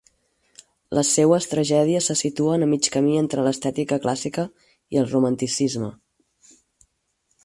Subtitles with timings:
[0.99, 4.47] Les seues tragèdies se situen a mig camí entre l'estètica clàssica
[4.97, 5.91] i el romanticisme.